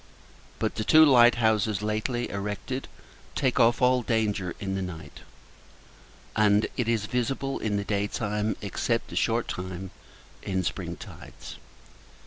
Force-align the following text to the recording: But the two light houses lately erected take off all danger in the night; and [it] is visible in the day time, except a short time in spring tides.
But 0.57 0.73
the 0.73 0.83
two 0.83 1.05
light 1.05 1.35
houses 1.35 1.83
lately 1.83 2.27
erected 2.31 2.87
take 3.35 3.59
off 3.59 3.83
all 3.83 4.01
danger 4.01 4.55
in 4.59 4.73
the 4.73 4.81
night; 4.81 5.19
and 6.35 6.65
[it] 6.75 6.89
is 6.89 7.05
visible 7.05 7.59
in 7.59 7.77
the 7.77 7.85
day 7.85 8.07
time, 8.07 8.57
except 8.63 9.11
a 9.11 9.15
short 9.15 9.47
time 9.47 9.91
in 10.41 10.63
spring 10.63 10.95
tides. 10.95 11.57